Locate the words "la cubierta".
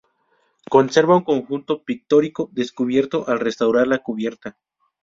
3.87-4.57